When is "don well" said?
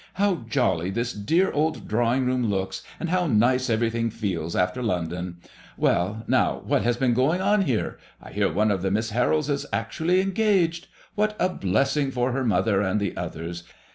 5.51-6.23